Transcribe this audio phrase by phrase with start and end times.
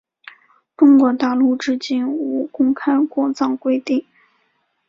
[0.75, 4.03] 中国大陆至今无公开国葬规定。